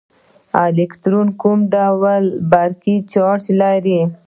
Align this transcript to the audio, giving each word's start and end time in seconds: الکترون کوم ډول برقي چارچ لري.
الکترون 0.63 1.27
کوم 1.41 1.59
ډول 1.73 2.23
برقي 2.51 2.95
چارچ 3.11 3.43
لري. 3.59 3.99